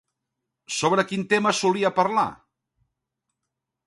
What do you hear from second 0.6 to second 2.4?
Sobre quin tema solia parlar?